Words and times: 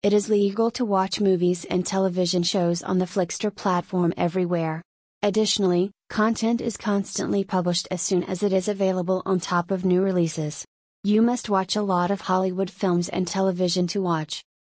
It 0.00 0.12
is 0.12 0.28
legal 0.28 0.70
to 0.72 0.84
watch 0.84 1.20
movies 1.20 1.64
and 1.64 1.84
television 1.84 2.44
shows 2.44 2.84
on 2.84 2.98
the 2.98 3.04
Flixtor 3.04 3.52
platform 3.52 4.14
everywhere. 4.16 4.80
Additionally, 5.24 5.90
content 6.08 6.60
is 6.60 6.76
constantly 6.76 7.42
published 7.42 7.88
as 7.90 8.00
soon 8.00 8.22
as 8.22 8.44
it 8.44 8.52
is 8.52 8.68
available 8.68 9.22
on 9.26 9.40
top 9.40 9.72
of 9.72 9.84
new 9.84 10.00
releases. 10.00 10.64
You 11.02 11.20
must 11.20 11.50
watch 11.50 11.74
a 11.74 11.82
lot 11.82 12.12
of 12.12 12.20
Hollywood 12.20 12.70
films 12.70 13.08
and 13.08 13.26
television 13.26 13.88
to 13.88 14.00
watch. 14.00 14.44